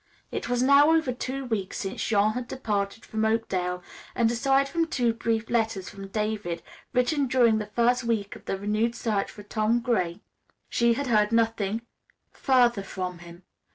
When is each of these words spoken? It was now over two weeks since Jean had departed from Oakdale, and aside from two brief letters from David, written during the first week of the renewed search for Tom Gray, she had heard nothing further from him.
It 0.31 0.49
was 0.49 0.63
now 0.63 0.89
over 0.89 1.13
two 1.13 1.45
weeks 1.45 1.77
since 1.81 2.03
Jean 2.03 2.31
had 2.33 2.47
departed 2.47 3.05
from 3.05 3.23
Oakdale, 3.23 3.83
and 4.15 4.31
aside 4.31 4.67
from 4.67 4.87
two 4.87 5.13
brief 5.13 5.47
letters 5.47 5.89
from 5.91 6.07
David, 6.07 6.63
written 6.91 7.27
during 7.27 7.59
the 7.59 7.67
first 7.67 8.03
week 8.03 8.35
of 8.35 8.45
the 8.45 8.57
renewed 8.57 8.95
search 8.95 9.29
for 9.29 9.43
Tom 9.43 9.79
Gray, 9.79 10.19
she 10.69 10.93
had 10.93 11.05
heard 11.05 11.31
nothing 11.31 11.83
further 12.31 12.81
from 12.81 13.19
him. 13.19 13.43